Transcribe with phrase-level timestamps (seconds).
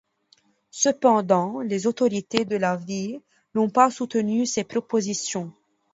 [0.71, 3.21] Cependant, les autorités de la ville
[3.53, 5.53] n'ont pas soutenu ces propositions.